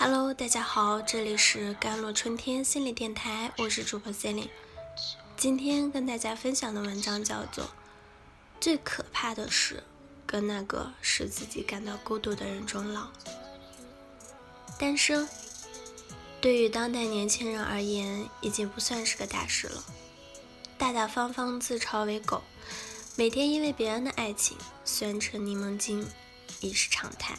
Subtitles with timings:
[0.00, 4.50] Hello，大家好，这里是甘露春天心理电台，我是主播 c e l i n e
[5.36, 7.64] 今天跟大家分享的文章叫做
[8.60, 9.82] 《最可怕的是
[10.24, 13.06] 跟那个使自己感到孤独的人终老》。
[14.78, 15.28] 单身
[16.40, 19.82] 对于当代年轻人而言，已经不算是个大事了。
[20.78, 22.44] 大大方方自嘲为狗，
[23.16, 26.08] 每天因为别人的爱情酸成柠檬精，
[26.60, 27.36] 已是常态。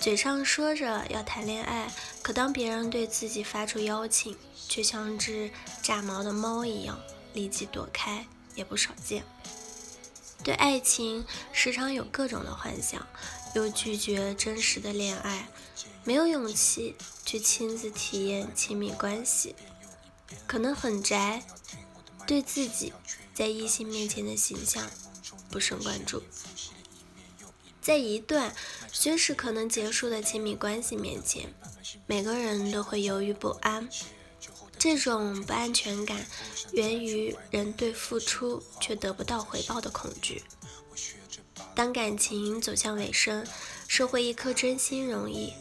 [0.00, 4.34] 嘴上说着要谈恋爱，可当别人对自己发出邀请，
[4.66, 5.50] 却像只
[5.82, 6.98] 炸毛的猫一样
[7.34, 9.22] 立即躲开，也不少见。
[10.42, 13.06] 对爱情时常有各种的幻想，
[13.54, 15.48] 又拒绝真实的恋爱，
[16.04, 16.96] 没有勇气
[17.26, 19.54] 去亲自体验亲密关系，
[20.46, 21.42] 可能很宅，
[22.26, 22.94] 对自己
[23.34, 24.90] 在异性面前的形象
[25.50, 26.22] 不甚关注。
[27.82, 28.54] 在一段
[28.92, 31.52] 随时可能结束的亲密关系面前，
[32.06, 33.88] 每个人都会犹豫不安。
[34.78, 36.24] 这种不安全感
[36.72, 40.42] 源于人对付出却得不到回报的恐惧。
[41.74, 43.46] 当感情走向尾声，
[43.86, 45.52] 收回一颗真心容易，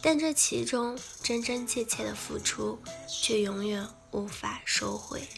[0.00, 2.78] 但这其中真真切切的付出
[3.08, 5.28] 却永远无法收回。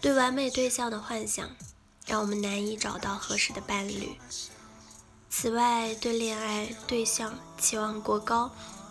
[0.00, 1.54] 对完美对象的幻想，
[2.06, 4.16] 让我们难以找到合适的伴侣。
[5.40, 8.50] 此外，对恋爱对象期望过高，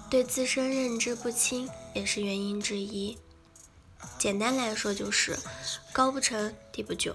[0.09, 3.17] 对自身认知不清也是原因之一。
[4.17, 5.37] 简单来说，就是
[5.91, 7.13] 高不成低不就。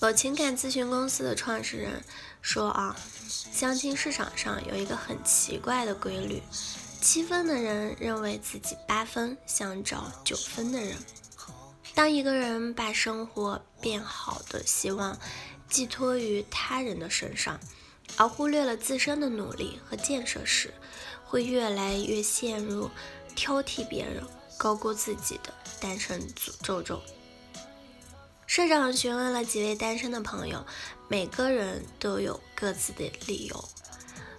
[0.00, 2.02] 某情感咨询公司的创始人
[2.42, 2.96] 说：“啊，
[3.28, 6.42] 相亲市场上有一个很奇怪的规律，
[7.00, 10.96] 七分的人认为自己八分想找九分的人。
[11.94, 15.16] 当一个人把生活变好的希望。”
[15.68, 17.58] 寄托于他人的身上，
[18.16, 20.72] 而忽略了自身的努力和建设时，
[21.24, 22.90] 会越来越陷入
[23.34, 24.22] 挑剔别人、
[24.56, 27.00] 高估自己的单身诅咒中。
[28.46, 30.64] 社长询问了几位单身的朋友，
[31.06, 33.68] 每个人都有各自的理由：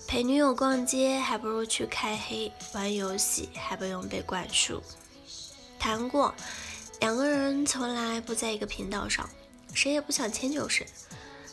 [0.07, 4.81] 陪女友逛街还不如去开黑，玩游戏还不用被灌输。
[5.77, 6.33] 谈过，
[6.99, 9.29] 两个人从来不在一个频道上，
[9.73, 10.85] 谁也不想迁就谁。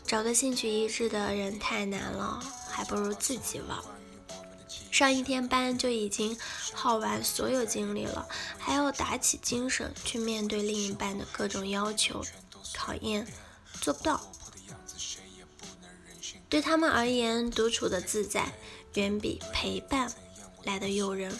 [0.04, 2.40] 找个兴趣一致的人太难了，
[2.70, 3.78] 还不如自己玩。
[4.90, 6.38] 上一天班就已经
[6.72, 12.24] 耗完所有精力了，还要打起精神去面对另一半的各种要求、
[12.72, 13.26] 考验，
[13.80, 14.20] 做不到。
[16.48, 18.52] 对他们而言，独处的自在
[18.94, 20.10] 远比陪伴
[20.62, 21.36] 来的诱人。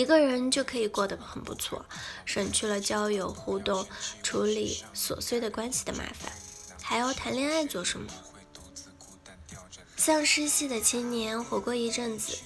[0.00, 1.84] 一个人就可以过得很不错，
[2.24, 3.86] 省去了交友、互动、
[4.22, 6.32] 处理琐碎的关系的麻烦。
[6.82, 8.10] 还要谈恋爱做什么？
[9.98, 12.38] 丧尸系的青年活过一阵子，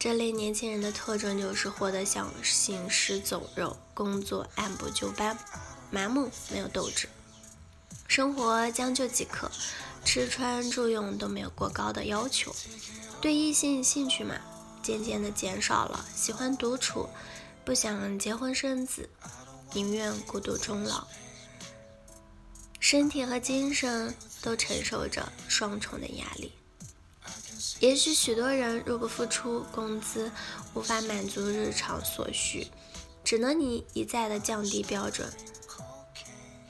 [0.00, 5.38] 这类年轻人的特征就是活得像行尸走肉，工作按部就班，
[5.92, 7.08] 麻木没有斗志，
[8.08, 9.48] 生活将就即可，
[10.04, 12.52] 吃穿住用都没有过高的要求，
[13.20, 14.34] 对异性兴趣嘛，
[14.86, 17.08] 渐渐的减少了，喜欢独处，
[17.64, 19.08] 不想结婚生子，
[19.72, 21.04] 宁愿孤独终老。
[22.78, 26.52] 身体和精神都承受着双重的压力。
[27.80, 30.30] 也许许多人入不敷出，工资
[30.72, 32.68] 无法满足日常所需，
[33.24, 35.28] 只能你一再的降低标准。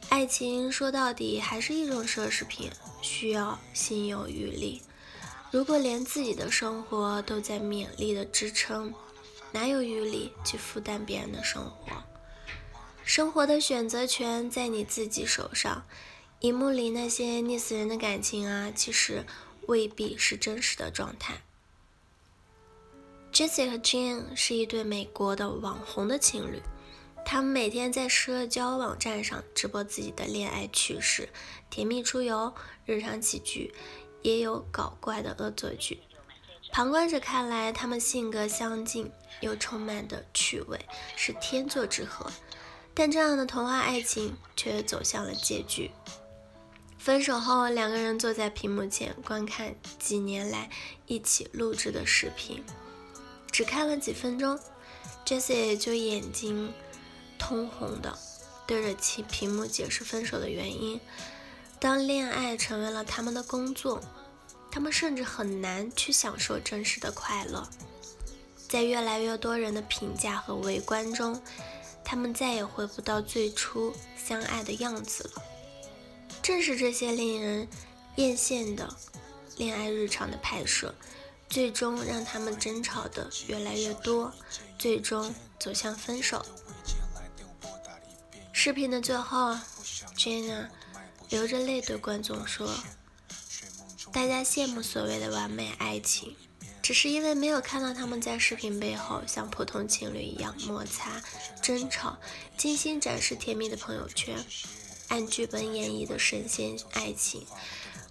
[0.08, 2.70] 爱情说到底还是一种奢侈品，
[3.02, 4.80] 需要心有余力。
[5.50, 8.92] 如果连自己的生活都在勉力的支撑，
[9.52, 12.02] 哪有余力去负担别人的生活？
[13.04, 15.86] 生活的选择权在你自己手上。
[16.40, 19.24] 荧幕里那些溺死人的感情啊，其实
[19.66, 21.40] 未必是真实的状态。
[23.32, 26.60] Jesse 和 Jane 是一对美国的网红的情侣，
[27.24, 31.30] 他们每天在社交网站上直播自己的恋爱趣事、
[31.70, 32.52] 甜蜜出游、
[32.84, 33.72] 日常起居，
[34.26, 36.00] 也有搞怪的恶作剧。
[36.72, 40.84] 旁观者看来，他们性格相近又充满的趣味，
[41.14, 42.28] 是天作之合。
[42.92, 45.92] 但这样的童话爱情却走向了结局。
[46.98, 50.70] 分手后，两个人坐在屏幕前观看几年来
[51.06, 52.64] 一起录制的视频，
[53.52, 54.58] 只看了几分钟
[55.24, 56.74] ，Jessie 就眼睛
[57.38, 58.18] 通红的
[58.66, 61.00] 对着其屏幕解释分手的原因。
[61.78, 64.00] 当恋爱成为了他们的工作，
[64.70, 67.68] 他们甚至很难去享受真实的快乐。
[68.68, 71.40] 在越来越多人的评价和围观中。
[72.08, 75.42] 他们再也回不到最初相爱的样子了。
[76.40, 77.66] 正是这些令人
[78.14, 78.88] 艳羡的
[79.56, 80.94] 恋爱日常的拍摄，
[81.48, 84.32] 最终让他们争吵的越来越多，
[84.78, 86.46] 最终走向分手。
[88.52, 89.56] 视频的最后
[90.16, 90.68] ，Jenna
[91.28, 92.72] 流着泪对观众说
[94.12, 96.36] ：“大家羡慕所谓的完美爱情，
[96.82, 101.22] 只是因为没有看到他们在视频背后像普通情侣一样摩擦、
[101.60, 102.18] 争吵，
[102.56, 104.44] 精心展示甜蜜的朋友圈，
[105.08, 107.46] 按剧本演绎的神仙爱情。”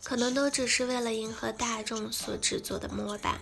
[0.03, 3.41] 可能都只是为了迎合大众所制作的模板，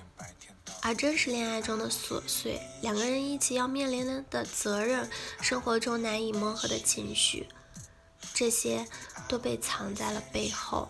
[0.82, 5.10] 而真实恋爱中的琐碎，两个人一起要面临的责任，
[5.42, 7.50] 生活中难以磨合的情绪，
[8.34, 8.88] 这些
[9.28, 10.90] 都被藏在了背后。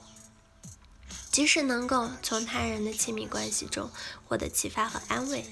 [1.31, 3.89] 即使能够从他人的亲密关系中
[4.27, 5.43] 获得启发和安慰，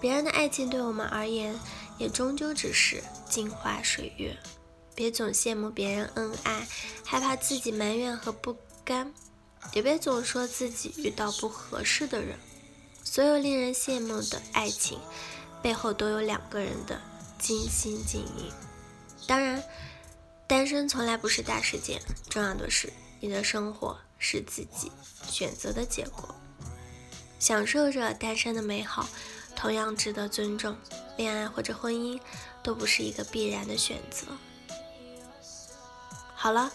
[0.00, 1.58] 别人的爱情对我们而言，
[1.96, 4.36] 也终究只是镜花水月。
[4.94, 6.66] 别总羡慕别人恩爱，
[7.04, 9.14] 害怕自己埋怨和不甘。
[9.72, 12.36] 也别总说自己遇到不合适的人。
[13.04, 14.98] 所有令人羡慕的爱情，
[15.62, 17.00] 背后都有两个人的
[17.38, 18.52] 精心经营。
[19.28, 19.62] 当然，
[20.52, 24.92] 单身从来不是大事件，重要的是你的生活是自己
[25.26, 26.34] 选择的结果。
[27.38, 29.08] 享受着单身的美好，
[29.56, 30.76] 同样值得尊重。
[31.16, 32.20] 恋爱或者婚姻，
[32.62, 34.26] 都不是一个必然的选择。
[36.34, 36.70] 好了。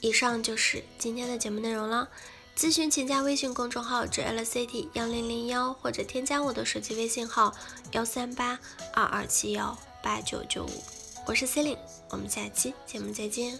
[0.00, 2.08] 以上就是今天的节目内容了。
[2.56, 7.54] 咨询请加微信公众号 “jlct 幺零零幺”或者添加我的手机微信号
[7.92, 8.58] 幺三八
[8.94, 10.97] 二二七幺八九九五。
[11.28, 13.52] 我是 c e l i n e 我们下期节目再见。